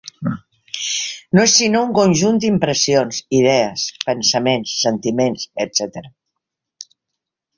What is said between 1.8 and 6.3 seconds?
un conjunt d'impressions, idees, pensaments, sentiments, etcètera.